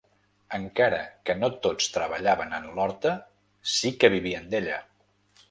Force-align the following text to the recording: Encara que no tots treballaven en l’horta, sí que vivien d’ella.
Encara 0.57 1.01
que 1.29 1.35
no 1.41 1.49
tots 1.65 1.89
treballaven 1.97 2.57
en 2.61 2.67
l’horta, 2.79 3.13
sí 3.75 3.93
que 4.01 4.13
vivien 4.17 4.51
d’ella. 4.57 4.83